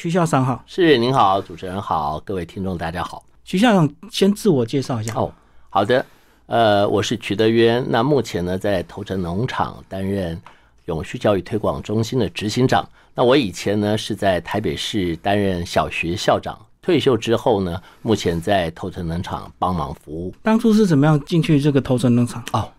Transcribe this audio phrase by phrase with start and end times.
[0.00, 3.24] 徐校长好，是您好，主持人好，各位听众大家好。
[3.42, 5.12] 徐校长先自我介绍一下。
[5.16, 5.32] 哦，
[5.70, 6.06] 好的，
[6.46, 10.40] 呃，我是徐德渊，那目前呢在头城农场担任
[10.84, 12.88] 永续教育推广中心的执行长。
[13.12, 20.32] 那我以前呢是在台北市担任小学校长，退休之后呢，目前在头城农场帮忙服务。
[20.44, 22.40] 当初是怎么样进去这个头城农场？
[22.52, 22.70] 哦。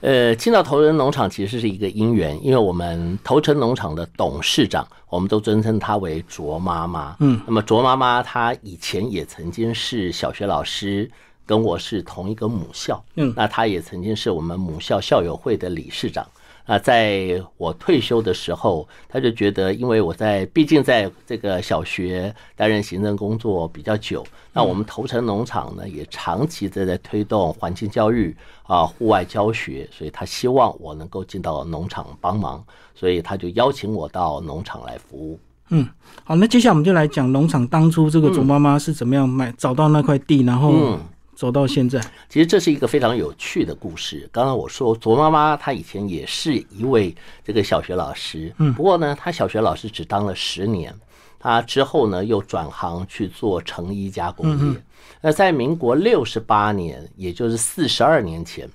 [0.00, 7.16] 呃，进到头城农场其实是一个因缘，因为我们头城农场的董事长，我们都尊称她为卓妈妈。
[7.20, 11.10] 嗯，那么卓妈妈她以前也曾经是小学老师，
[11.44, 13.02] 跟我是同一个母校。
[13.16, 16.26] 嗯，那她也曾经是我们母校校友会的理事长。
[16.68, 24.22] 啊，在我退休的时候，他就觉得，因为我在毕竟在这个小学担任行政工作比较久，
[24.52, 32.62] 那我们头城农场呢也长期在在推动环境教育啊、户外教学，所以他希望我能够进到农场帮忙，
[32.94, 35.40] 所以他就邀请我到农场来服务。
[35.70, 35.88] 嗯，
[36.22, 40.98] 好，那接下来我们就来讲农场当初这个祖妈妈是怎么样买找到那块地，然后。
[41.38, 44.28] 走到现在，其实这是一个非常有趣的故事。
[44.32, 47.14] 刚刚我说卓妈妈她以前也是一位
[47.44, 50.92] 这个小学老师，嗯，不过呢，她小学老师只当了十年，
[51.38, 54.82] 她之后呢又转行去做成衣加工业。
[55.20, 58.68] 那在民国六十八年，也就是四十二年前，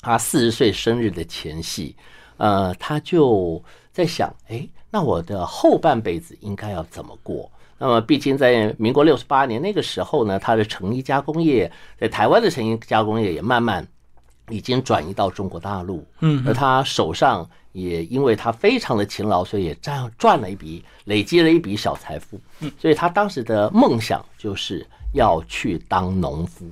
[0.00, 1.96] 她四十岁生日的前夕，
[2.36, 7.50] 呃，她就在想，哎，那我的后半辈子应该要怎么过？
[7.78, 13.86] 那么，毕竟在民国六十八年那个时候呢，他的成衣加工业在台湾的成衣加工业也慢慢
[14.50, 16.04] 已经转移到中国大陆。
[16.20, 22.40] 嗯，而他手上也因为他非常的勤劳，所以也赚赚了一笔，累积了一笔小财富。
[22.60, 24.84] 嗯，所以他当时的梦想就是
[25.14, 26.66] 要去当农夫。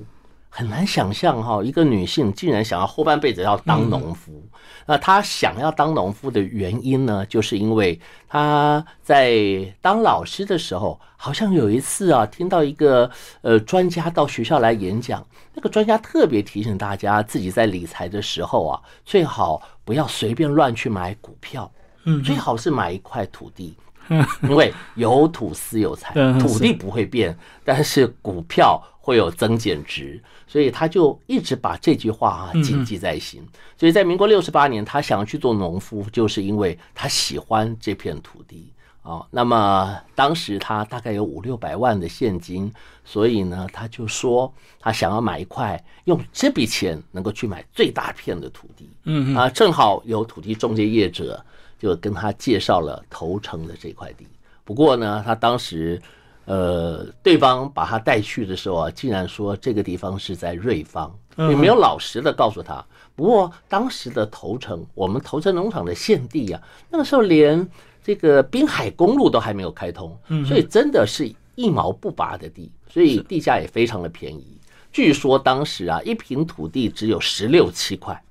[0.57, 4.43] 很难想象哈，一个女性竟然想要后半辈子要当农夫。
[4.87, 9.37] 那她想要当农夫的原因呢，就是因为她在
[9.83, 13.11] 当老师的时候，好像有一次啊，听到一个
[13.43, 21.71] 呃专家到学校来演讲，那个专家特别提醒大家，自己在理财的时候啊，最好不要随便乱去买股票，
[22.05, 23.77] 嗯，最好是买一块土地，
[24.43, 28.83] 因为有土司有财，土地不会变，但是股票。
[29.07, 33.41] 会有增减值，所以他就一直把这句话啊谨记在心。
[33.79, 38.73] 所以在民国六十八年，他想要去做农夫，就是因为他喜欢这片土地
[39.03, 39.25] 啊。
[39.31, 42.69] 那么当时他大概有五六百万的现金，
[43.05, 48.91] 所以呢，他就说他想要买一块，用这笔钱能够去买最大片的土地。
[49.05, 51.41] 嗯啊，正好有土地中介业者
[51.79, 54.27] 就跟他介绍了头城的这块地。
[54.65, 56.01] 不过呢，他当时。
[56.49, 62.87] 呃，对方把他带去的时候啊，竟然说这个地方是在瑞芳，也没有老实的告诉他。
[63.17, 67.69] 不过当时的头城，我们头城农场的现地啊，那个时候连
[68.01, 70.17] 这个滨海公路都还没有开通，
[70.47, 74.57] 所以真的是一毛不拔的地，所以地价也非常的便宜。
[74.93, 78.23] 据说当时啊，一平土地只有十六七块，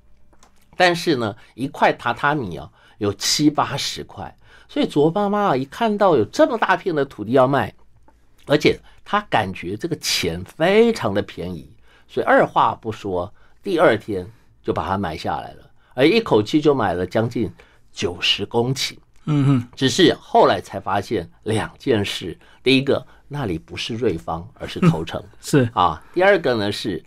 [0.74, 2.66] 但是呢，一块榻榻米啊
[2.98, 4.36] 有七八十块，
[4.68, 7.74] 所以卓妈妈啊一看到有这么大片的土地要卖。
[8.46, 11.68] 而且他感觉这个钱非常的便宜，
[12.06, 14.24] 所以二话不说，第二天
[14.62, 17.52] 就把它买下来了，而一口气就买了将近
[17.92, 18.96] 九十公顷。
[19.24, 27.04] 嗯哼，只是后来才发现两件事：第一个，那里不是瑞芳，而是头城； 是啊，第二个呢是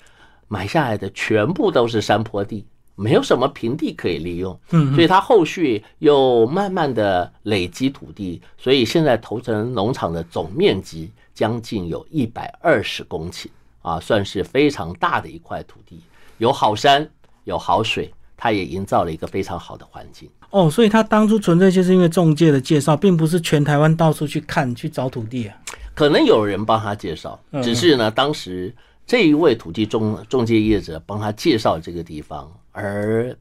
[0.49, 2.67] 买下来的全部都是山坡地。
[2.99, 13.45] 没有什么平地可以利用，嗯，所以他后续又慢慢的累积土地，所以现在头城农场的总面积将近有一百二十公顷
[13.81, 16.01] 啊，算是非常大的一块土地，
[16.39, 17.09] 有好山
[17.45, 20.29] 有好水，它也营造了一个非常好的环境。
[20.49, 25.55] 哦，所以他当初纯粹就是因为中介的介绍，并不是全台湾到处去看去找土地啊，
[25.95, 28.75] 可能有人帮他介绍，只是呢，当时
[29.07, 32.51] 这一位土地中中介业者帮他介绍这个地方。
[32.81, 33.35] 而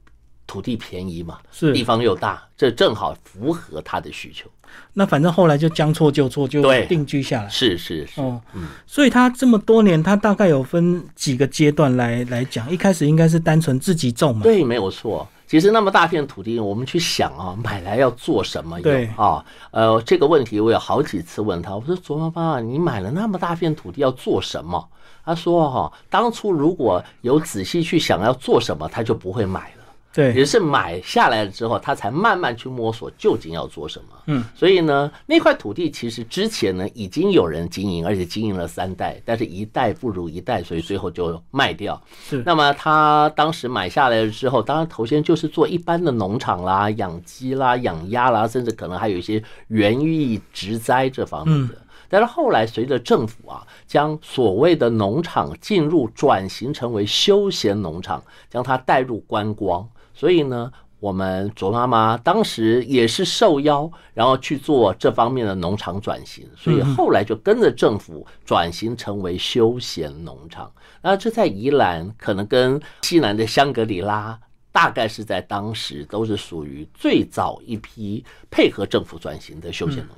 [0.46, 4.50] 土地便宜嘛，是地方又大，这正好符合他的需求。
[4.92, 7.48] 那反正后来就将错就错，就定居下来。
[7.48, 12.70] 是是是，哦，嗯，所以他这么多年，他大概有分几个阶段来来讲。
[12.70, 15.26] 一开始应该是单纯自己种嘛，对，没有错。
[15.46, 18.78] 其实那么大片土地，我们去想啊，买来要做什么？
[18.82, 24.86] 对啊，呃，这个问题我有好几次问他，我说卓妈妈，你买了那么大片土地要做什么？
[25.28, 29.84] 他说：“哈，当初如果有仔细去想要做什么，他就不会买了。
[30.10, 34.06] 对，也是买下来了之后，他才慢慢去摸索究竟要做什么。
[34.26, 42.02] 嗯，所以呢，那块土地其实之前呢已经有人经营，而且经营了三代，但是一代不如一代，所以最后就卖掉。
[42.26, 51.74] 是，那么他当时买下来了之后，当然头先就是做一般的农场啦，养鸡啦、养鸭啦，甚至可能还有一些园艺植栽这方面的。
[52.08, 70.72] 但是后来随着政府啊，将所谓的农场进入转型成为休闲农场，将它带入观光，所以呢，我们卓妈妈当时也是受邀，然后去做这方面的农场转型，所以后来就跟着政府转型成为休闲农场。
[71.02, 74.38] 那这在宜兰，可能跟西南的香格里拉。
[74.70, 80.08] 大概是在当时都是属于最早一批配合政府转型的休闲农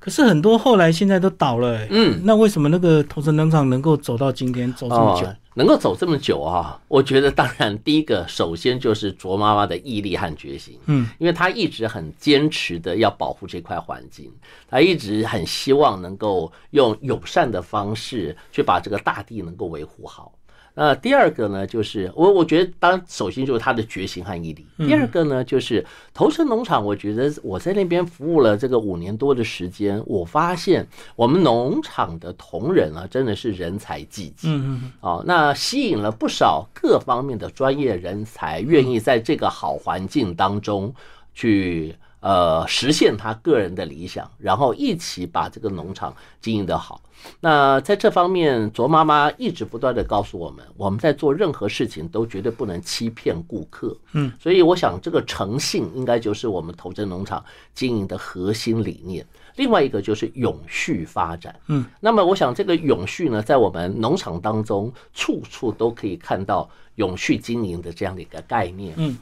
[0.00, 1.86] 可是很多后来现在都倒了。
[1.90, 5.28] 嗯，那为什么那个投资农场能够走到今天走这么久？
[5.54, 6.80] 能够走这么久啊？
[6.88, 10.78] 我觉得当然第一个首先就是卓妈妈的毅力和决心。
[10.86, 14.32] 嗯，因为她一直很坚持的要保护这块环境，
[14.68, 20.32] 她一直很希望能够用友善的方式去把这个大地能够维护好。
[20.74, 24.64] 那第二个呢，就是我我觉得，当然首先就是他的决心和毅力。
[24.78, 25.84] 第二个呢，就是
[26.14, 30.86] 投身农场，我觉得我在那边服务了这个五年多的时间，我发现
[31.16, 34.48] 我们农场的同仁啊，真的是人才济济。
[34.48, 34.92] 嗯嗯。
[35.00, 40.94] 哦，那吸引了不少各方面的专业人才，愿意在这个好环境当中
[41.34, 41.94] 去。
[42.20, 47.00] 呃，实现他个人的理想，然后一起把这个农场经营得好。
[47.40, 53.96] 那在这方面，卓妈妈一直不断的告诉我们，我们在做任何事情都绝对不能欺骗顾客。
[54.12, 57.44] 嗯，所以我想这个诚信应该就是我们投真农场
[57.74, 59.26] 经营的核心理念。
[59.56, 61.54] 另外一个就是永续发展。
[61.66, 68.94] 嗯，那么我想这个永续呢，在我们农场当中，处处都可以看到永续经营的这样的一个概念。
[68.96, 69.16] 嗯。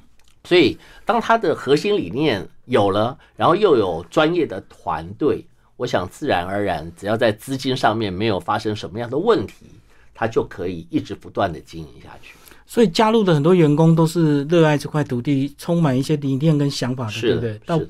[0.48, 5.44] 所以，当他的核心理念有了，然后又有专业的团队，
[5.76, 9.66] 我想自然而然，只要在资金上面没有发生什么样的问题，
[10.14, 12.34] 他就可以一直不断的经营下去。
[12.64, 17.52] 所以，加入的很多员工都是热爱这块土地，充满一些理念跟想法的，对不对？
[17.52, 17.88] 是的，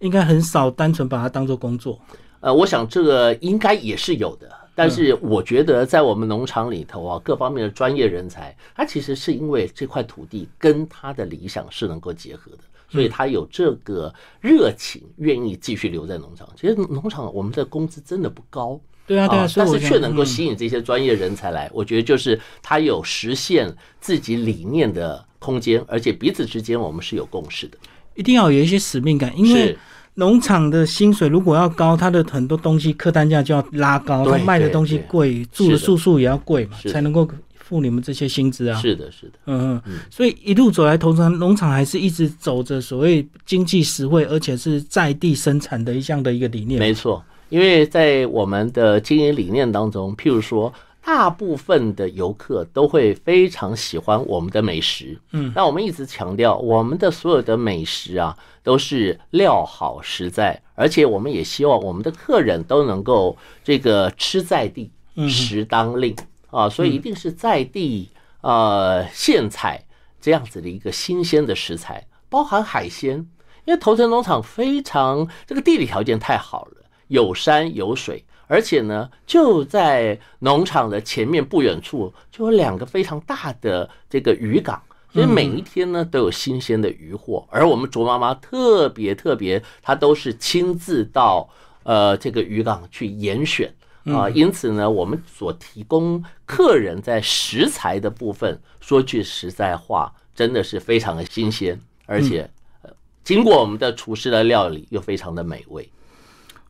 [0.00, 1.98] 应该很少单纯把它当做工作。
[2.40, 4.50] 呃，我想这个应该也是有的。
[4.76, 12.58] 但是我觉得，在我们农场里头啊，各方面的专业人才，他其实是因为这块土地跟他的理想是能够结合的，
[12.90, 16.46] 所以他有这个热情，愿意继续留在农场。
[16.54, 21.70] 其实农场我们的工资真的不高，对啊，对啊，但是却能够吸引这些专业人才来。
[21.72, 27.78] 我觉得就是他有实现自己理念的空间，而且彼此之间我们是有共识的。
[28.14, 29.74] 一定要有一些使命感，因为。
[30.16, 38.80] 农场的薪水如果要高，它的很多东西客单价就要拉高，它卖的东西贵，住的住宿也要贵嘛，才能够付你们这些薪资啊。
[38.80, 39.98] 是的，是的，嗯嗯。
[40.10, 46.78] 所以一路走来，投资农场还是一直走着所谓经济实惠，而且是在地生产的一项的一个理念。
[46.80, 50.72] 没错，因为在我们的经营理念当中，譬如说。
[51.06, 64.90] 大部分的游客都会非常喜欢我们的美食，嗯，那我们一直强调，我们的所有的美食啊，都是料好实在，而且我们也希望我们的客人都能够这个吃在地，
[65.28, 66.16] 食当令。
[66.50, 68.10] 啊，所以一定是在地
[68.40, 69.84] 呃现采
[70.20, 73.18] 这样子的一个新鲜的食材，包含海鲜，
[73.64, 78.24] 因为头城农场非常这个地理条件太好了，有山有水。
[78.48, 84.80] 而且呢，就在农场的前面不远处，就有两个非常大的这个渔港，
[85.12, 87.46] 所以每一天呢都有新鲜的渔获。
[87.50, 91.48] 而我们卓妈妈特别特别，她都是亲自到
[91.82, 102.48] 呃这个渔港去严选啊，因此呢，我们所提供客人在食材的部分，说句实在话，真的是非常的新鲜，而且
[102.82, 102.90] 呃
[103.24, 105.90] 经过我们的厨师的料理又非常的美味。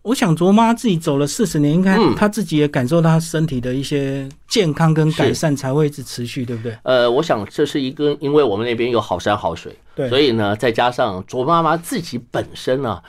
[0.06, 6.78] 我想卓妈自己走了四十年，应该她自己也感受到她身体的一些健康跟改善，才会一直持续，对不对？
[6.84, 13.02] 呃，我想这是一个，因为我们那边有好山好水，对，所以呢，再加上卓妈妈自己本身呢，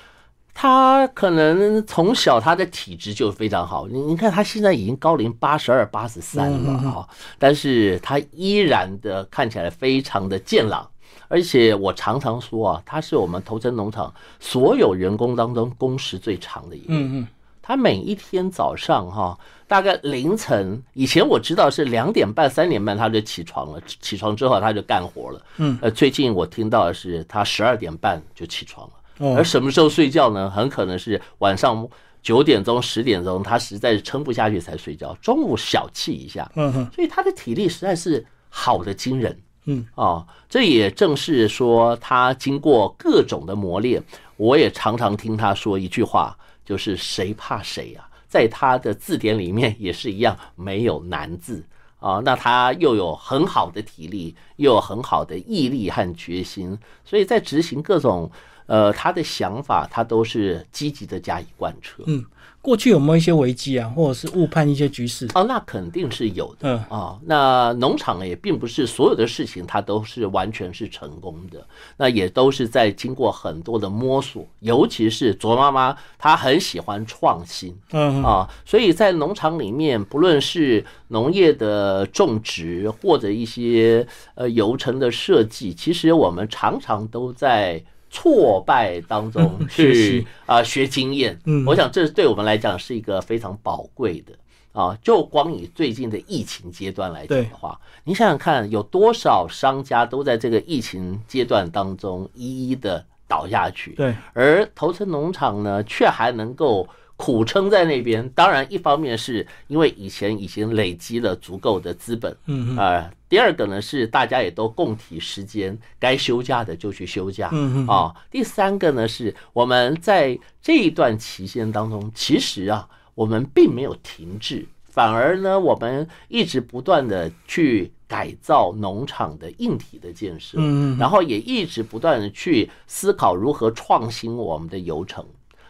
[0.56, 3.88] 她可能从小她的体质就非常好。
[3.88, 10.90] 你你看她现在已经高龄八十二、八十三了啊，但是她依然的看起来非常的健朗。
[11.28, 16.86] 而且我常常说啊，他是我们头城农场所有员工当中工时最长的一个。
[16.90, 17.28] 嗯嗯，
[17.62, 19.38] 他每一天早上哈，
[19.68, 25.42] 大概凌晨以前我知道是两点半、三点半他就起床了，起床之后他就干活了。
[25.58, 29.36] 嗯，呃，最近我听到的是他十二点半就起床了。
[29.36, 30.50] 而什么时候睡觉呢？
[30.50, 31.86] 很可能是晚上
[32.22, 35.14] 九点钟、十点钟，他实在是撑不下去才睡觉。
[35.22, 36.50] 中午小憩一下。
[36.56, 39.38] 嗯哼，所以他的体力实在是好的惊人。
[39.68, 44.02] 嗯，哦，这也正是说他经过各种的磨练。
[44.38, 48.08] 我也常常听他说一句话，就是谁怕谁呀？
[48.28, 51.64] 在他的字典里面也是一样，没有难字
[52.00, 52.22] 啊。
[52.24, 58.30] 那他又有很好的体力，又有很好的毅力和决心，所以在执行各种
[58.68, 62.04] 呃他的想法，他都是积极的加以贯彻。
[62.06, 62.24] 嗯。
[62.60, 65.26] 过去有没有一些危机啊，或者是误判一些局势？
[65.36, 66.68] 哦，那肯定是有的。
[66.68, 74.46] 嗯啊，那农场也并不是所有的事情它都是完全是成功的，那也都是在经过很多的摸索。
[74.60, 77.74] 尤其是卓妈妈，她很喜欢创新。
[77.94, 84.06] 嗯啊，所以在农场里面，不论是农业的种植或者一些
[84.36, 87.82] 呃游程的设计，其实我们常常都在。
[88.10, 94.34] 挫败当中去 啊学经验，嗯，我想这对我们来讲是一个非常宝贵的
[94.72, 94.98] 啊。
[95.04, 106.88] 就光以最近的疫情阶段来讲的话，你想想看，有多少商家都在这个疫情阶段当中一一的倒下去，对，而头城农场呢，却还能够。
[107.18, 135.26] 苦撑在那边，当然一方面是因为以前已经累积了足够的资本，嗯啊，第二个呢是大家也都共体时间，该休假的就去休假，嗯啊，第三个呢是我们在这一段期间当中，其实啊我们并没有停滞，反而呢我们一直不断的去改造农场的硬体的建设，嗯然后也一直不断的去思考如何创新我们的游程，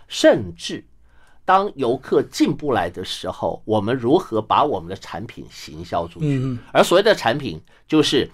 [0.10, 0.84] 甚至。
[1.48, 6.60] 当游客进不来的时候，我们如何把我们的产品行销出去？
[6.74, 8.30] 而所谓的产品，就是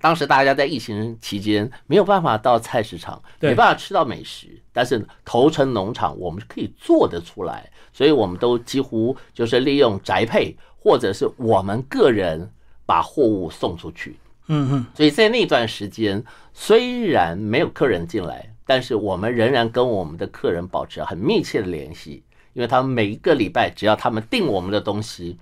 [0.00, 12.48] 当时大家在疫情期间没有办法到菜市场，没办法吃到美食，但是头城农场我们可以做得出来，所以我们都几乎就是利用宅配，或者是我们个人
[12.86, 14.20] 把货物送出去。
[14.46, 16.22] 嗯嗯，所以在那段时间，
[16.54, 22.22] 虽然没有客人进来，但是我们仍然跟我们的客人保持很密切的联系。
[22.56, 25.36] 因为他们每一个礼拜，只要他们订我们的东西，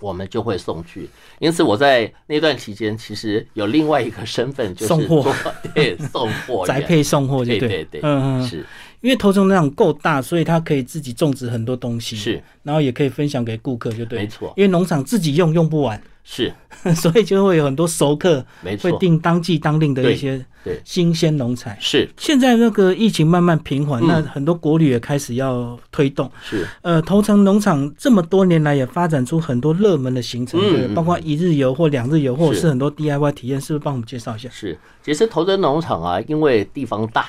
[0.00, 1.06] 我们就会送去。
[1.38, 5.34] 因此，我在那段期间其实有另外一个身份，就是送货，
[5.74, 8.64] 对，送货， 宅配送货，对对对，嗯嗯，是。
[9.02, 14.50] 因为头城那样够大，所以他可以自己种植很多东西，是，然后也可以分享给顾客，就对，没错。
[14.56, 16.02] 因为农场自己用用不完。
[16.22, 16.52] 是，
[16.94, 21.76] 所以就会有很多熟客，没错，会订当季当令的一些对新鲜农产。
[21.80, 26.30] 是，现在那个疫情慢慢平缓，那很多国旅也开始要推动。
[26.42, 33.84] 是，呃，头城农场这么多年来也发展出很多热门的行程，对，包括一日游或两日游，或者是很多 DIY 体验，是不是？
[33.84, 34.48] 帮我们介绍一下？
[34.50, 37.26] 是，其实头城农场啊，因为地方大。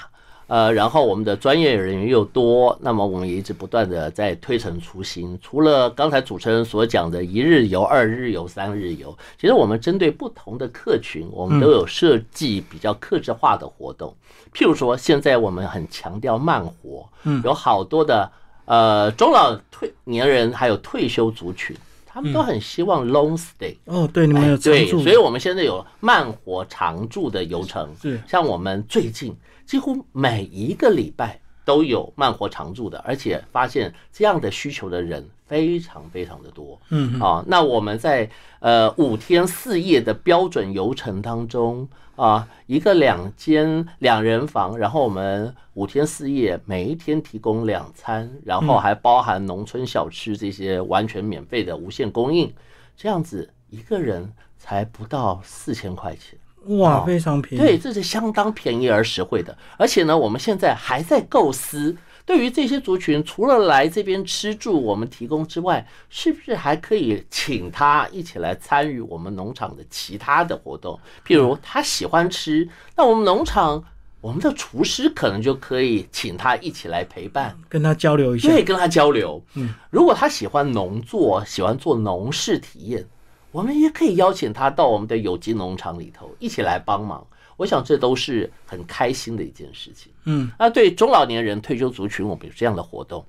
[0.52, 5.40] 呃，然后我们的专业人员又多，那么我们也一直不断的在推陈出新。
[5.42, 14.14] 除了刚才主持人所讲的一日游、二日游、三日游，其实我们针对不同的客群，我们都有设计比较克制化的活动。
[14.54, 18.30] 譬如说，现在我们很强调慢活，嗯，有好多的
[18.66, 21.74] 呃中老退年人还有退休族群，
[22.12, 23.76] 他们都很希望 long stay。
[23.86, 27.90] 哦，对，你们有对，所以我们现在有慢活常住的游程。
[28.02, 29.36] 是，像我们最近。
[29.64, 31.40] 几乎每一个礼拜
[31.72, 36.78] 都有慢活常住的，而且发现这样的需求的人非常非常的多。
[36.90, 41.88] 嗯，啊，那我们在呃五天四夜的标准游程当中
[42.18, 52.54] 啊，一个两间两人房，然后我们五天四夜每一天提供两餐，然后还包含农村小吃这些完全免费的无限供应，
[52.98, 56.38] 这样子一个人才不到四千块钱。
[56.68, 57.64] 哇，非常便宜！
[57.64, 59.58] 对，这是相当便宜而实惠的。
[59.78, 71.00] 而且呢，我们现在还在构思，对于这些族群，除了来这边吃住我们提供之外，是不是还可以请他一起来参与我们农场的其他的活动？
[71.26, 73.84] 譬如他喜欢吃，那我们农场
[74.22, 78.48] 我们的厨师可能就可以请他一起来陪伴，跟他交流一下。
[78.48, 79.44] 对，跟他交流。
[79.56, 83.04] 嗯，如果他喜欢农作，喜欢做农事体验。
[83.52, 87.26] 我们也可以邀请他到我们的有机农场里头一起来帮忙，
[87.58, 90.12] 我想这都是很开心的一件事情。
[90.26, 93.26] 嗯，那对中老年人、退休族群，我们有这样的活动。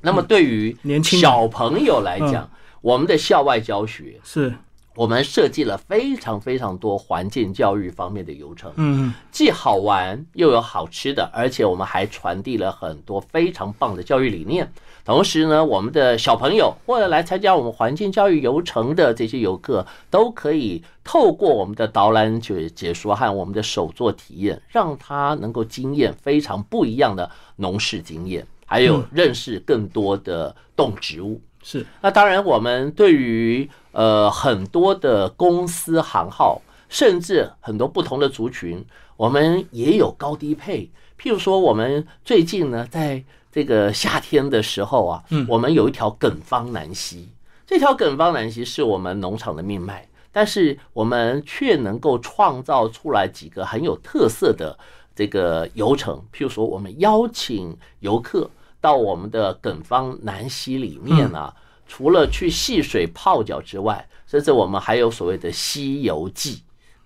[0.00, 2.48] 那么对于年轻小朋友来讲，
[2.80, 4.54] 我们的校外教学是。
[4.98, 14.68] 我们设计了非常非常多环境教育方面的游程，嗯，既好玩又有好吃的，而且我们还传递了很多非常棒的教育理念。
[15.04, 31.40] 同时呢，我们的小朋友或者来参加我们环境教育游程的这些游客，都可以透过我们的导览解解说和我们的手作体验，让他能够经验非常不一样的农事经验，还有认识更多的动植物。
[31.70, 38.82] 是，那当然，我们对于呃很多的公司行号，甚至很多不同的族群，
[39.18, 40.90] 我们也有高低配。
[41.20, 43.22] 譬如说，我们最近呢，在
[43.52, 47.28] 这个夏天的时候啊，嗯，我们有一条耿方南溪，
[47.66, 54.78] 这条耿方南溪是我们农场的命脉，但是我们却能够创造出来几个很有特色的
[55.14, 56.16] 这个游程。
[56.32, 58.48] 譬如说，我们邀请游客
[58.80, 61.54] 到我们的耿方南溪里面啊，
[61.86, 66.62] 除了去戏水泡脚之外，甚至我们还有所谓的西游记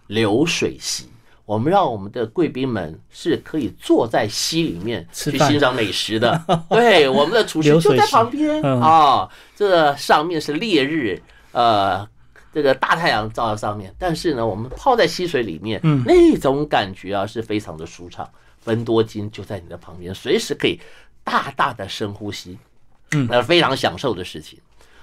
[0.06, 1.06] 流水席。
[1.44, 6.40] 我们让我们的贵宾们是可以坐在溪里面去欣赏美食的。
[6.70, 9.28] 对，我们的厨师就在旁边啊。
[9.56, 12.08] 这上面是烈日，呃，
[12.54, 18.26] 这个大太阳照在上面，但是呢，我们泡在溪水里面，那种感觉啊是非常的舒畅。
[18.60, 20.80] 分多金就在你的旁边，随时可以
[21.24, 22.58] 大大的深呼吸，
[23.12, 24.58] 嗯，那非常享受的事情。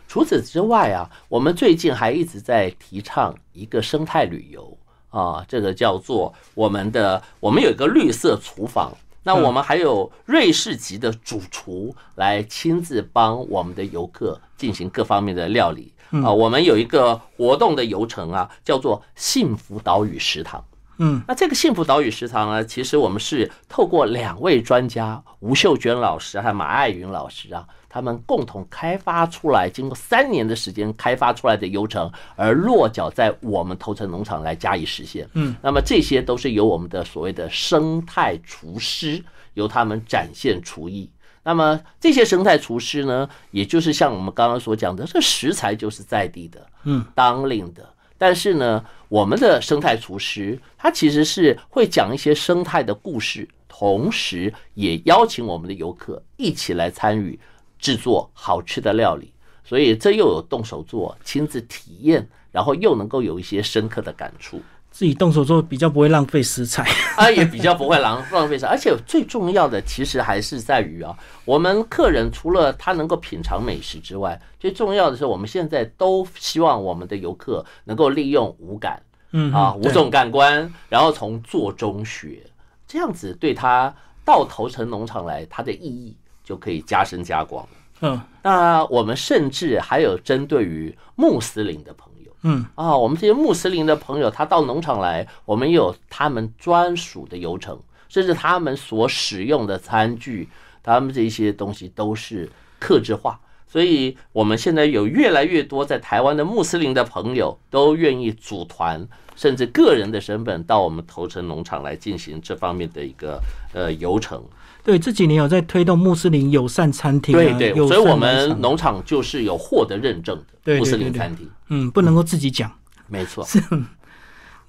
[0.07, 4.77] 除此之外啊，我们最近还一直在提倡一个生态旅游。
[5.11, 15.91] 啊，这个叫做我们的，我们有一个绿色厨房，那我们还有瑞士籍的主厨来亲自帮我们的游客进行各方面的料理
[16.23, 16.31] 啊。
[16.31, 20.63] 我们有一个活动的游程啊，叫做幸福岛屿食堂。
[20.99, 27.65] 嗯，那这个幸福岛屿食堂呢，其实我们是透过两位专家吴秀娟老师还有马爱云老师啊。
[27.91, 35.27] 他们共同开发出来，经过三年的时间开发出来的流程，而落脚在我们头城农场来加以实现。
[35.33, 39.23] 嗯，那么这些都是由我们的所谓的生态厨师
[39.55, 41.09] 由他们展现厨艺。
[41.41, 47.89] 那么这些生态厨师呢，也就是像我们刚刚所讲的，这食材就是在地的，嗯，当令的。
[48.19, 57.39] 但是呢，我们的生态厨师他其实是会讲一些生态的故事，同时也邀请我们的游客一起来参与。
[57.79, 59.31] 制作好吃的料理，
[59.63, 64.61] 所以这又有动手做、亲自体验，然后又能够有一些深刻的感触。
[64.91, 66.83] 自己动手做比较不会浪费食材，
[67.15, 68.67] 啊，也比较不会浪浪费食材。
[68.67, 82.41] 而且最重要的，其实还是在于啊，我们客人除了他能够品尝美食之外，最重要的是，我们现在都希望我们的游客能够利用五感，嗯啊，五种感官，然后从做中学，
[82.87, 83.93] 这样子对他
[84.25, 86.15] 到头城农场来，它的意义。
[86.41, 87.69] 就可以加深加广
[88.01, 92.08] 嗯，那我们甚至还有针对于穆斯林的朋友，
[92.43, 100.47] 嗯啊，我们这些穆斯林的朋友，他到农场来，我们有他们专属的流程，甚至他们所使用的餐具，
[100.81, 103.39] 他们这些东西都是克制化。
[103.67, 113.39] 所以，我们现在有越来越多在台湾的穆斯林的朋友，都愿意组团，甚至个人的身份到我们头城农场来进行这方面的一个
[113.73, 114.43] 呃游程。
[114.83, 121.47] 对，这几年有在推动穆斯林友善餐厅，对对，所以我们农场就是有获得认证的穆斯林餐厅。
[121.67, 122.71] 嗯，不能够自己讲，
[123.07, 123.43] 没错。
[123.47, 123.61] 是。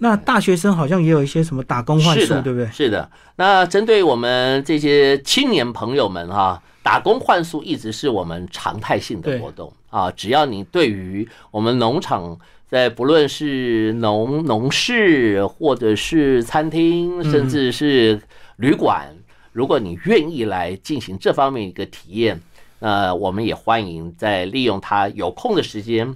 [0.02, 2.66] 那大学生好像也有一些什么打工换宿，对不对？
[2.72, 3.10] 是的。
[3.36, 10.10] 那针对我们这些青年朋友们哈，打工换宿一直是我们常态性的活动啊。
[10.10, 18.20] 只要你对于我们农场，在不论是农农事，或者是餐厅，甚至是
[18.56, 19.14] 旅馆。
[19.52, 22.40] 如果你愿意来进行这方面一个体验，
[22.78, 26.14] 那我们也欢迎在利用他有空的时间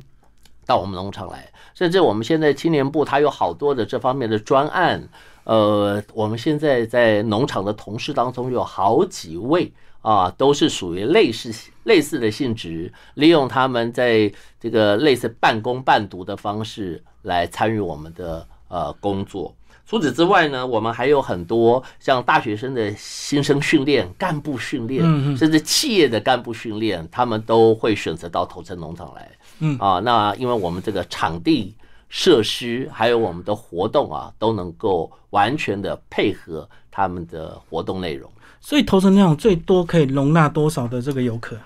[0.65, 1.51] 到我们农场来。
[1.75, 5.09] 甚至我们现在青年部它有好多的这方面的专案，
[5.43, 19.53] 呃，我们现在在农场的同事当中有好几位啊，都是属于类似类似的性质，利用他们在这个类似半工半读的方式来参与我们的呃工作。
[19.87, 25.05] 除此之外呢，我们还有很多像大学生的新生训练、干部训练，
[25.37, 29.31] 甚至企业的干部训练，他们都会选择到头城农场来。
[29.61, 31.75] 嗯啊，那因为我们这个场地
[32.09, 38.31] 设施还有我们的活动啊，都能够完全的配合他们的活动内容。
[38.61, 41.57] 所以头城农场最多可以容纳多少的这个游客？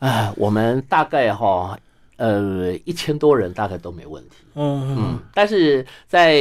[0.00, 1.78] 哎，我们大概哈。
[2.20, 4.36] 呃，一千多人大概都没问题。
[4.54, 6.34] 嗯嗯，但是在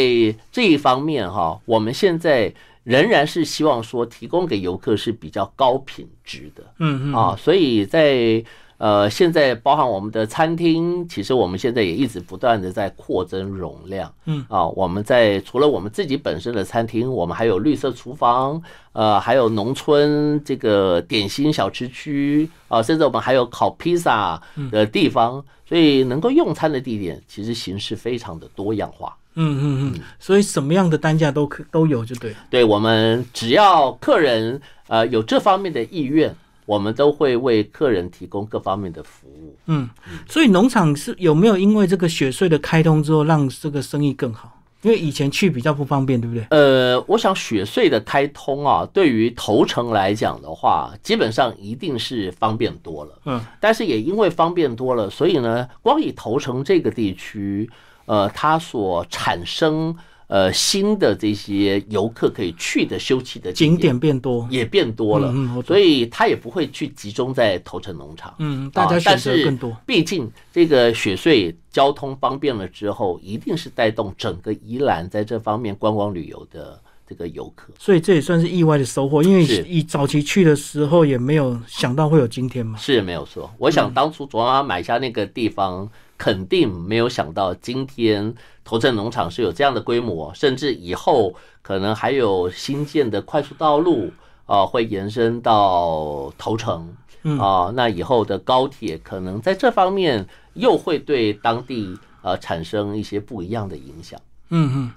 [0.52, 6.63] 这一方面哈，我们现在仍然是希望说提供给游客是比较高品质的。
[6.80, 8.44] 嗯嗯啊，所以在。
[8.80, 14.10] 呃，现在包含我们的餐厅，其实我们现在也一直不断的在扩增容量。
[14.24, 18.62] 嗯啊，我们在除了我们自己本身的餐厅，我们还有绿色厨房，
[18.94, 29.13] 呃，还有农村这个点心小吃区啊，甚至我们还有烤披萨的地方，所以能够用餐的地点其实形式非常的多样化。
[29.36, 32.34] 嗯嗯嗯，所以什么样的单价都可都有，就对。
[32.50, 36.34] 对我们只要客人呃有这方面的意愿。
[36.69, 39.58] 我们都会为客人提供各方面的服务。
[39.65, 39.89] 嗯，
[40.27, 44.62] 所以农场是有没有因为这个雪隧的开通之后，让这个生意更好？
[44.84, 46.45] 因为以前去比较不方便，对不对？
[46.51, 53.19] 呃，我想雪隧的开通啊，对于头城来讲的话，基本上一定是方便多了。
[53.25, 57.67] 嗯，但是也因为方便多了，所以呢，光以头城这个地区，
[58.05, 59.97] 呃，它所产生。
[60.30, 65.34] 呃，新的这些游客可以去的休憩的景点变多，也变多了，
[65.65, 68.36] 所以他也不会去集中在头城农场。
[68.38, 69.76] 嗯，大家选择更多。
[69.88, 77.74] 毕竟这个雪穗交通方便了之后，一定是带动整个宜兰在这方面观光旅游的这个游客。
[77.80, 82.78] 所以这也算是意外的收获，因为以早期去的时候也没有想到会有今天嘛。
[82.78, 85.89] 是没有错，我想当初卓妈买下那个地方。
[86.19, 94.12] 肯定没有想到，今天头镇农场是有这样的规模，甚至以后可能还有新建的快速道路
[94.45, 96.93] 啊，会延伸到头城
[97.39, 97.71] 啊。
[97.73, 104.19] 那以后的高铁可能在这方面又会对当地呃产生一些不一样的影响。
[104.49, 104.91] 嗯嗯，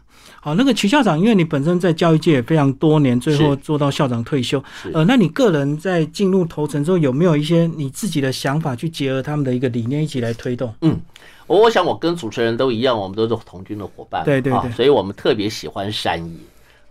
[0.44, 4.60] 好，那个曲校长，因为你本身在教育界也非常多年，最后做到校长退休，
[4.92, 10.74] 呃，那你个人在进入头城之后，有没有一些你自己的想法去结合他们的一个理念，一起来推动？
[10.80, 11.00] 嗯，
[11.46, 16.32] 我我想我跟主持人都一样，我们都是同军的伙伴，对对对，所以我们特别喜欢山野。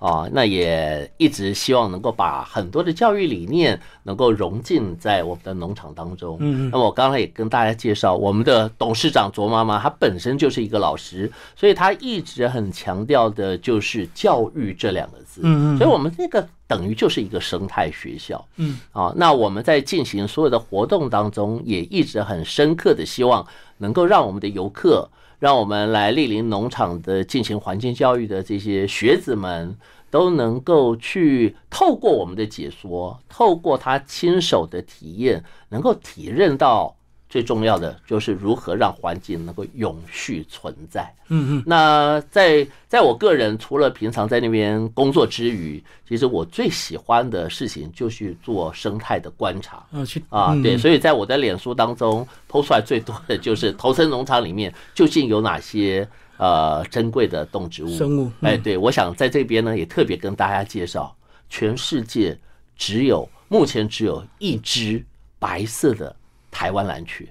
[0.01, 6.37] 啊，那也一直希望能够把很多的教育理念能够融进在我们的农场当中。
[6.39, 15.41] 嗯，那么我刚才也跟大家介绍，我们的董事长卓妈妈，她本身就是一个老师，所以她一直很强调的就是教育这两个字。
[15.43, 18.43] 嗯嗯，所以我们这个等于就是一个生态学校。
[18.55, 23.45] 嗯，啊，那我们在进行所有的活动当中，也一直很深刻的希望
[23.77, 25.07] 能够让我们的游客。
[25.41, 29.75] 让我们来莅临农场的进行环境教育的这些学子们，
[30.11, 36.95] 都能够去透过我们的解说，透过他亲手的体验，能够体认到。
[37.31, 41.11] 最重要的就是如何让环境能够永续存在。
[41.29, 41.63] 嗯嗯。
[41.65, 49.81] 那在在我个人除了平常在那边工作之余，其实我最喜欢的事情就是做生态的观察。
[50.27, 58.29] 啊，对，所以在我的脸书当中抛出来最多的就是头城农场里面究竟有哪些呃珍贵的动植物生物。
[58.41, 61.15] 哎，对，我想在这边呢也特别跟大家介绍，
[61.49, 62.37] 全世界
[62.75, 65.01] 只有目前只有一只
[65.39, 66.13] 白色的。
[66.51, 67.27] 台湾蓝区，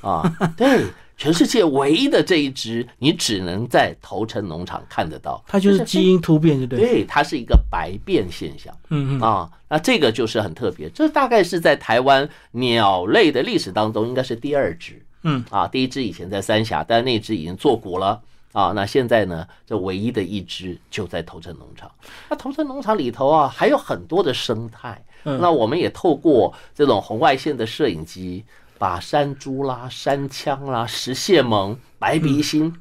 [0.00, 0.22] 啊，
[0.56, 5.44] 对，全世界唯一的这一只，你只能在头城农场看得到。
[5.46, 6.88] 它就是基因突变，对不对？
[6.88, 8.74] 对，它是一个白变现象。
[8.88, 10.88] 嗯嗯啊，那这个就是很特别。
[10.90, 15.04] 这大概是在台湾鸟类的历史当中，应该是第二只。
[15.22, 18.18] 嗯啊，第一只以前在三峡，但那只已经做古了。
[18.52, 21.90] 啊，那现在呢，这唯一的一只就在头城农场。
[22.28, 25.04] 那头城农场里头啊，还有很多的生态。
[25.22, 28.42] 那我们也透过这种红外线的摄影机。
[28.80, 32.74] 把山猪啦、山羌啦、石蟹獴、白鼻心、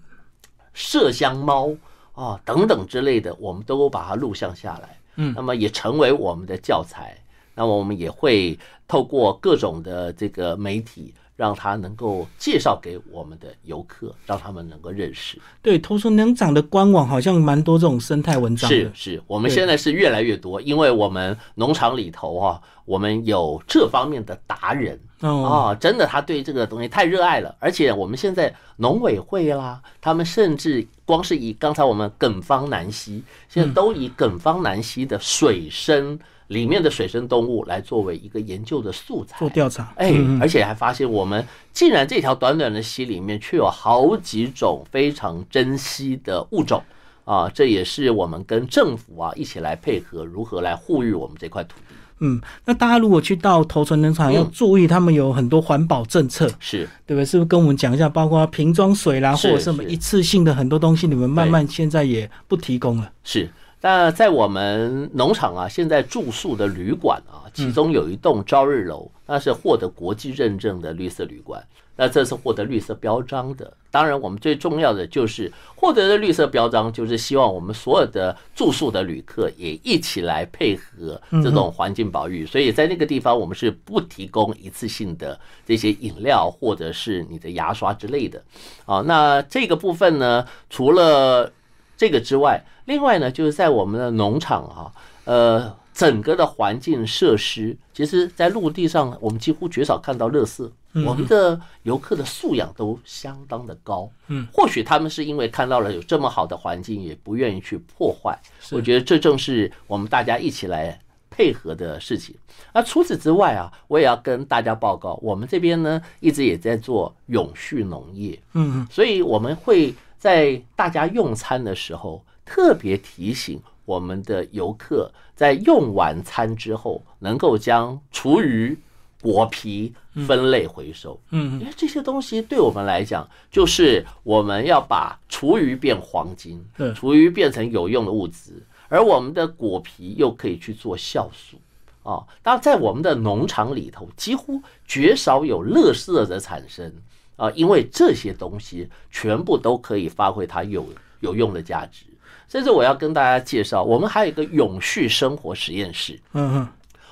[0.73, 1.75] 麝香猫
[2.13, 4.97] 啊等等之类的，我们都把它录像下来。
[5.17, 7.17] 嗯，那么也成为我们的教材。
[7.53, 8.57] 那么我们也会
[8.87, 11.13] 透过各种的这个媒体。
[11.39, 15.39] 让他能够介绍给我们的游客，让他们能够认识。
[15.61, 18.69] 对，头村农场的官网好像蛮多这种生态文章。
[18.69, 27.55] 是是，我们现在是越来越多，因为我们农场里头啊，我们有这方面的达人啊，真的他对这个东西太热爱了。
[27.59, 36.19] 而且我们现在农委会啦，他们甚至光是以刚才我们耿方南溪，现在都以耿方南溪的水深。
[36.49, 46.83] 里面的水生动物来作为一个研究的素材做调查，哎，而且还发现我们竟然这条短短的溪里面却有好几种非常珍稀的物种
[47.23, 47.47] 啊！
[47.53, 51.95] 这也是我们跟政府啊一起来配合，如何来护育我们这块土地。
[52.21, 57.25] 嗯，那大家如果去到头村农场，要注意他们有很多环保政策，是对不对？
[57.25, 58.09] 是不是跟我们讲一下？
[58.09, 63.11] 包括瓶装水啦，或者什么一次性的很多东西，你们慢慢现在也不提供了。
[63.23, 63.47] 是。
[63.81, 71.63] 那在我们农场啊，现在住宿的旅馆啊，其中有一栋朝日楼，那是获得国际认证的绿色旅馆。
[71.95, 73.73] 那这是获得绿色标章的。
[73.91, 82.45] 当然，我们最重要的就是获得的绿色标章，就是希望我们所有的住宿的旅客也一起来配合这种环境保育。
[82.45, 88.41] 所以在那个地方，我们是不提供一次性的这些饮料或者是你的牙刷之类的。
[88.85, 91.51] 啊，那这个部分呢，除了
[91.99, 94.87] 这个之外，另外呢，就是在我们的农场啊，
[95.25, 100.71] 呃，整个的环境设施，其实，在陆地上我们几乎绝少看到垃圾。
[101.05, 104.09] 我们的游客的素养都相当的高。
[104.27, 108.39] 嗯，或许他们是因为看到了有这么好的环境，也不愿意去破坏。
[108.71, 110.97] 我觉得这正是我们大家一起来
[111.29, 112.33] 配合的事情。
[112.73, 118.41] 那除此之外啊，我也要跟大家报告，我们这边呢，一直也在做永续农业。
[118.53, 119.93] 嗯，所以我们会。
[120.19, 128.77] 在大家用餐的时候，特别提醒我们的游客，在用完餐之后，能够将厨余、
[129.21, 129.93] 果皮
[130.27, 131.19] 分类回收。
[131.31, 141.57] 嗯，因为这些东西对我们来讲，就是我们要把厨余变黄金，对厨余变成有用的物质，而我们的果皮又可以去做酵素。
[142.03, 146.91] 啊，当然，在我们的农场里头，几乎绝少有垃圾的产生
[147.39, 150.85] 啊，因为这些东西全部都可以发挥它有
[151.21, 152.05] 有用的价值。
[152.49, 156.19] 甚至我要跟大家介绍，我们还有一个永续生活实验室。
[156.33, 156.67] 嗯嗯，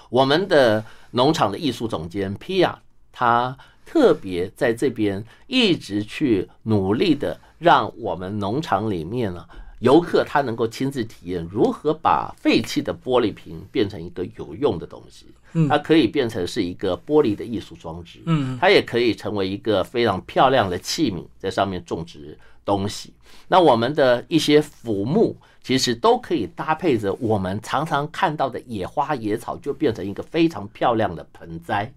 [0.09, 2.77] 我们的农场的艺术总监皮亚，
[3.11, 9.45] 他特别在这边一直去努力的，让我们农场里面呢。
[9.79, 15.27] 游客他能够亲自体验如何把废弃的玻璃瓶变成一个有用的东西，
[15.69, 23.13] 它可以变成是一个玻璃的艺术装置，嗯，它也可以成为一个非常漂亮的器皿，在上面种植东西。
[23.47, 31.93] 那我们的一些腐木其实都可以搭配着我们常常看到的野花野草，就变成一个非常漂亮的盆栽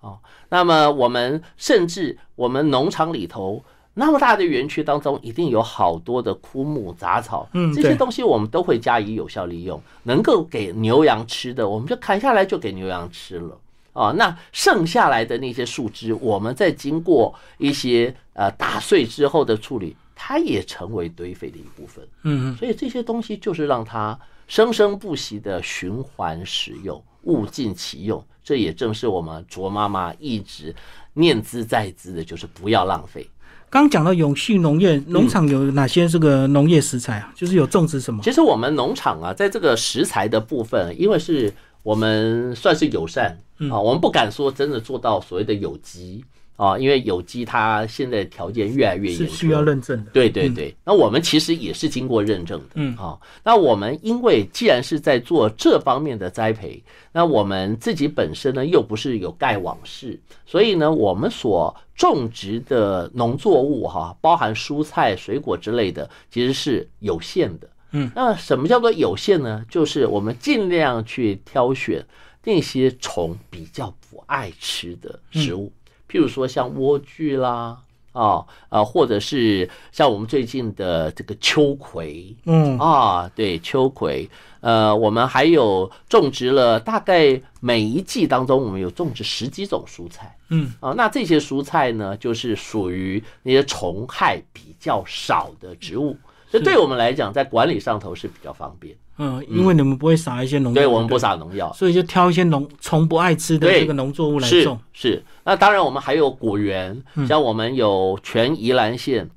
[0.00, 0.18] 哦。
[0.48, 3.64] 那么我们甚至我们农场里头。
[3.94, 9.78] 那么大的园区当中，一定有好多的枯木杂草，嗯，这些东西我们都会加以有效利用。
[10.04, 13.58] 能够给牛羊吃的，我们就砍下来就给牛羊吃了
[13.92, 14.10] 啊。
[14.12, 22.02] 那剩下来的那些树枝，我们在经过一些呃打碎之后的处理，它也成为堆肥的一部分。
[22.22, 28.24] 嗯，所以这些东西就是让它生生不息的循环使用，物尽其用。
[28.42, 30.74] 这也正是我们卓妈妈一直
[31.12, 33.24] 念兹在兹的，就是不要浪费。
[33.72, 37.32] 刚讲到永续农业，农场有哪些这个农业食材啊？
[37.34, 38.20] 就是有种植什么？
[38.22, 41.50] 其实我们农场啊，在这个食材的部分，因为是
[41.82, 43.38] 我们算是友善
[43.70, 46.22] 啊，我们不敢说真的做到所谓的有机。
[46.56, 50.10] 啊，因为有机它现在条件越来越严，是需要认证的。
[50.12, 52.66] 对对对，那我们其实也是经过认证的。
[52.74, 67.68] 嗯，啊，那我们因为既然是在做这方面的栽培，那我们自己本身呢又不是有盖网式，所以呢，我们所种植的农作物哈，包含蔬菜、水果之类的，其实是有限的。
[67.92, 69.64] 嗯，那什么叫做有限呢？
[69.68, 72.02] 就是我们尽量去挑选
[72.44, 75.70] 那些虫比较不爱吃的食物。
[76.12, 77.78] 譬如说像莴苣啦，
[78.12, 84.28] 啊啊，或者是像我们最近的这个秋葵，嗯啊，对秋葵，
[84.60, 96.14] 呃，我们还有种植了大概每一季当中，我们有种植十几种蔬菜，嗯啊，那这些蔬菜呢，就是属于那些虫害比较少的植物，
[96.50, 98.94] 所以对我们来讲，在管理上头是比较方便。
[99.18, 104.78] 嗯，因为你们不会撒一些农药，对我们不撒农药，所以就挑一些农虫不爱吃的这个农作物来种。
[104.92, 109.28] 是，那当然我们还有果园，像我们有全宜兰县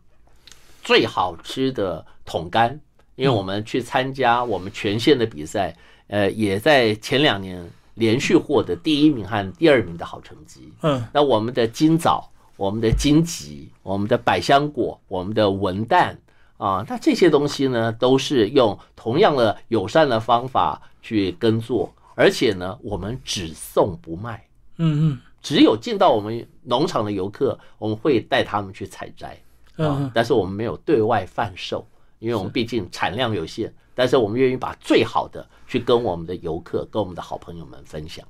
[0.81, 2.79] 最好吃的桶柑，
[3.15, 5.75] 因为我们去参加我们全县的比赛，
[6.07, 10.71] 呃，也在前两年连续获得第一名和第二名的好成绩。
[10.83, 16.15] 嗯，那我们的金枣、我们的荆棘、我们的百香果、我们的文旦。
[16.57, 24.41] 啊，那这些东西呢，都是用同样的友善的方法去耕作，而且呢，我们只送不卖。
[24.77, 29.37] 嗯嗯，只有进到我们农场的游客，我们会带他们去采摘。
[29.77, 31.85] 嗯，但是我们没有对外贩售，
[32.19, 33.73] 因为我们毕竟产量有限。
[33.93, 38.25] 但是我们愿意把最好的去跟我们的游客、跟我们的好朋友们分享。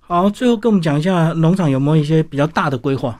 [0.00, 3.18] 好，最后跟我们讲一下农场有没有一些比较大的规划？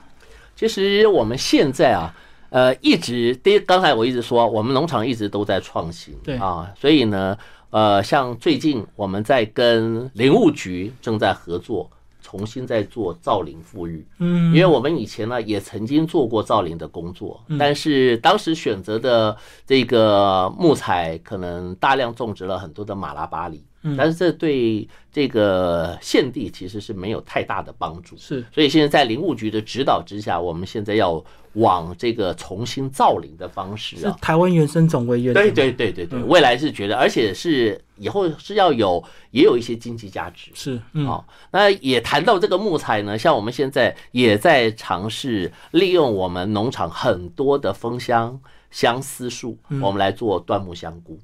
[0.55, 2.13] 其实我们现在啊。
[2.53, 7.35] 呃，一直第刚才我一直说，我们农场一直都在创新，对啊，所以呢，
[7.71, 11.89] 呃，像最近我们在跟林务局正在合作，
[12.21, 19.35] 重新在做造林富裕，嗯，因为我们以前呢也曾经做过造林的工作，但是当时选择的
[19.65, 23.63] 这个木材可能大量种植了很多的马拉巴梨，
[23.97, 31.23] 但是这对这个县地其实是没有太大的帮助，是，所以现在在林务局的指导之下，我们现在要。
[31.53, 41.27] 往这个重新造林的方式啊，台湾原生种为原对对对对对，未来是觉得，而且是以后是要有也有一些经济价值，是好。
[41.51, 48.41] 那也谈到这个木材呢，像我们现在也在尝试利用我们农场很多的枫香
[48.71, 51.19] 相思树，我们来做椴木香菇。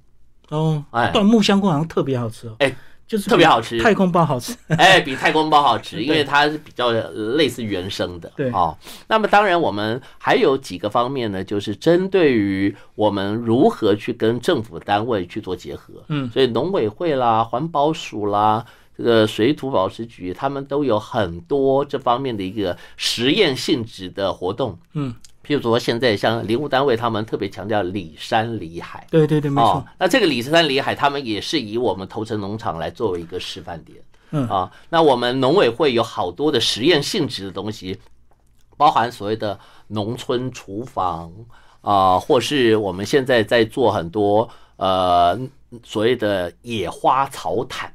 [0.50, 2.76] 哦，哎，椴木香菇好像特别好吃哦，哎。
[3.10, 8.52] 就是特别好吃，太空包好吃，哎，比太空包好吃， 因为它是比较类似原生的，对。
[8.52, 8.78] 哦。
[9.08, 18.64] 那么当然，我们还有几个方面呢，就是针对于我们如何去跟政府单位去做结合，嗯，所以农委会啦、环保署啦、
[18.96, 25.16] 这个水土保持局，他们都有很多这方面的一个实验性质的活动，嗯，
[25.50, 29.08] 譬如说，现在像林务单位，他们特别强调里山里海。
[29.10, 29.84] 对对对，没错。
[29.98, 33.98] 那这个里山里海，他们也是以我们头城农场来作为一个示范点。
[34.30, 38.00] 嗯啊，那我们农委会有好多的实验性质的东西，
[38.78, 41.34] 包含所谓的农村厨房
[41.82, 45.36] 啊，或是我们现在在做很多呃
[45.84, 47.92] 所谓的野花草毯。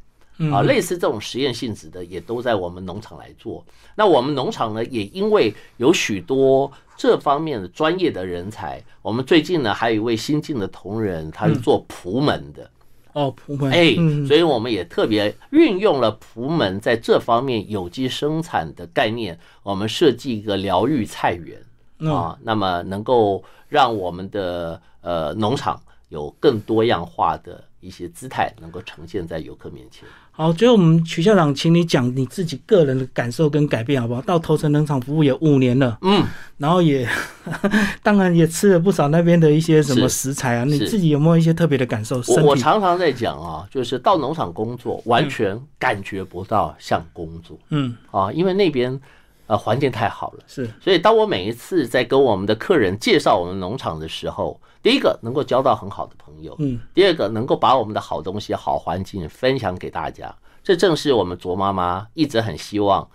[0.52, 3.64] 啊，类似这种实验性质的，也都在我们农场来做。
[3.94, 12.68] 那我们农场呢，也因为有许多这方面的专业的人才，我们最近呢，还有一位新进的同仁，他是做蒲门的。
[13.12, 13.94] 哦，蒲门，哎，
[14.26, 30.08] 所以我们也特别运用了蒲门在这方面有机生产的概念，我们设计一个疗愈菜园啊，那么能够让我们的呃农场有更多样化的一些姿态，能够呈现在游客面前。
[30.36, 34.20] 好，最后我们曲校长，请你讲你自己个人的感受跟改变，好不好？
[34.22, 36.24] 到头城农场服务也五年了，嗯，
[36.58, 37.08] 然后也
[38.02, 42.20] 当然也吃了不少那边的一些什么食材啊，你自己有没有一些特别的感受？
[42.26, 49.00] 我我常常在讲啊，就是到农场工作，完全感觉不到像工作，嗯啊，因为那边。
[49.46, 63.06] 呃，环境太好了，是，所以当我每一次在跟我们的客人介绍我们农场的时候，第一个能够交到很好的朋友，嗯，第二个能够把我们的好东西、好环境分享给大家，这正是我们卓妈妈一直很希望、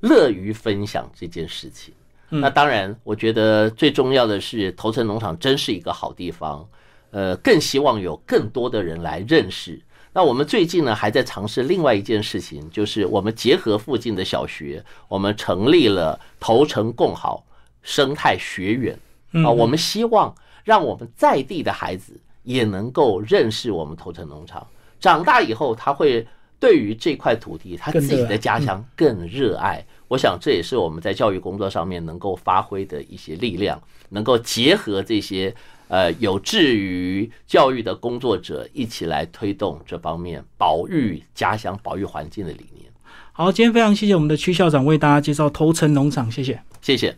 [0.00, 1.92] 乐于分享这件事情。
[2.30, 6.66] 那当然，我觉得最重要的是，头城农场真是一个好地方，
[7.10, 9.78] 呃，更希望有更多的人来认识。
[10.14, 17.42] 那我们最近呢，还在尝试另外一件事情，就是我们结合附近的小学，我们成立了头城共好
[17.80, 18.98] 生态学园
[19.42, 19.50] 啊。
[19.50, 24.66] 我们希望让我们在地的孩子也能够认识我们头城农场，
[25.00, 26.26] 长大以后他会
[26.60, 29.82] 对于这块土地，他自己的家乡更热爱。
[30.08, 35.54] 我想这也是我们在教育工作上面能够发挥的一些力量，能够结合这些。
[35.92, 42.90] 呃，有志于教育的工作者一起来推动这方面保育家乡、保育环境的理念。
[43.32, 47.14] 好，今天非常谢谢我们的区校长为大家介绍头城农场，谢谢，谢谢。